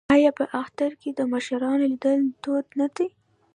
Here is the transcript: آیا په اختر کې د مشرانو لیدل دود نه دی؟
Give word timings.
آیا 0.15 0.31
په 0.39 0.45
اختر 0.61 0.91
کې 1.01 1.09
د 1.13 1.19
مشرانو 1.31 1.85
لیدل 1.91 2.19
دود 2.43 2.65
نه 2.79 2.87
دی؟ 2.95 3.07